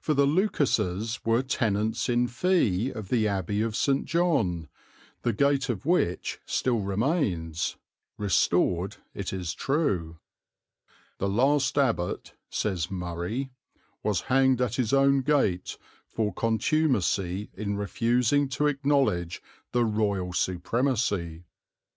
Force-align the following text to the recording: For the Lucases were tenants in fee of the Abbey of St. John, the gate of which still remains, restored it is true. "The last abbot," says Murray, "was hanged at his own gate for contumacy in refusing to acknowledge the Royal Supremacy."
For 0.00 0.12
the 0.12 0.26
Lucases 0.26 1.20
were 1.24 1.40
tenants 1.40 2.08
in 2.08 2.26
fee 2.26 2.90
of 2.90 3.10
the 3.10 3.28
Abbey 3.28 3.62
of 3.62 3.76
St. 3.76 4.06
John, 4.06 4.66
the 5.22 5.32
gate 5.32 5.68
of 5.68 5.86
which 5.86 6.40
still 6.44 6.80
remains, 6.80 7.76
restored 8.18 8.96
it 9.14 9.32
is 9.32 9.54
true. 9.54 10.18
"The 11.18 11.28
last 11.28 11.78
abbot," 11.78 12.34
says 12.50 12.90
Murray, 12.90 13.52
"was 14.02 14.22
hanged 14.22 14.60
at 14.60 14.74
his 14.74 14.92
own 14.92 15.20
gate 15.22 15.78
for 16.08 16.34
contumacy 16.34 17.48
in 17.54 17.76
refusing 17.76 18.48
to 18.48 18.66
acknowledge 18.66 19.40
the 19.70 19.84
Royal 19.84 20.32
Supremacy." 20.32 21.44